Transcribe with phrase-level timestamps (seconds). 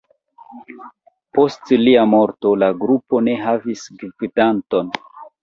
[1.37, 4.93] Post lia morto, la grupo ne havis gvidanton.